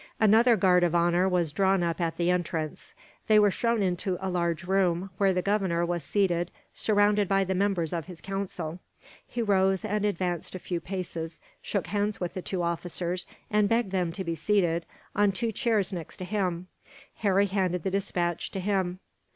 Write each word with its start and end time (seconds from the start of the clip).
Another 0.19 0.55
guard 0.55 0.83
of 0.83 0.95
honour 0.95 1.29
was 1.29 1.51
drawn 1.51 1.83
up 1.83 2.01
at 2.01 2.17
the 2.17 2.31
entrance. 2.31 2.95
They 3.27 3.37
were 3.37 3.51
shown 3.51 3.83
into 3.83 4.17
a 4.19 4.31
large 4.31 4.63
room, 4.65 5.11
where 5.19 5.31
the 5.31 5.43
Governor 5.43 5.85
was 5.85 6.03
seated, 6.03 6.49
surrounded 6.73 7.27
by 7.27 7.43
the 7.43 7.53
members 7.53 7.93
of 7.93 8.07
his 8.07 8.19
council. 8.19 8.79
He 9.27 9.43
rose 9.43 9.85
and 9.85 10.03
advanced 10.03 10.55
a 10.55 10.57
few 10.57 10.79
paces, 10.79 11.39
shook 11.61 11.85
hands 11.85 12.19
with 12.19 12.33
the 12.33 12.41
two 12.41 12.63
officers, 12.63 13.27
and 13.51 13.69
begged 13.69 13.91
them 13.91 14.11
to 14.13 14.23
be 14.23 14.33
seated, 14.33 14.87
on 15.15 15.31
two 15.31 15.51
chairs 15.51 15.93
next 15.93 16.17
to 16.17 16.25
him. 16.25 16.65
Harry 17.17 17.45
handed 17.45 17.83
the 17.83 17.91
despatch 17.91 18.49
to 18.49 18.59
him. 18.59 18.97